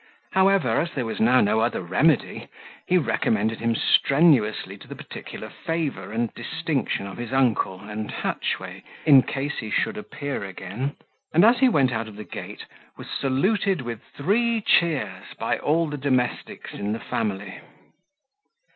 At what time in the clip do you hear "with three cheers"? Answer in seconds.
13.81-15.35